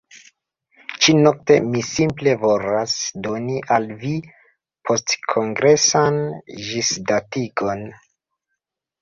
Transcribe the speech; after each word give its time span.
Ĉi-nokte 1.07 1.57
mi 1.65 1.83
simple 1.89 2.33
volas 2.43 2.95
doni 3.27 3.59
al 3.75 3.85
vi 4.05 4.15
postkongresan 4.91 6.19
ĝisdatigon 6.71 7.87